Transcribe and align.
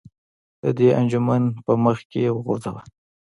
د 0.61 0.63
دې 0.77 0.89
انجمن 0.99 1.43
په 1.65 1.73
مخ 1.83 1.97
کې 2.09 2.19
یې 2.25 2.31
وغورځوه. 2.35 2.81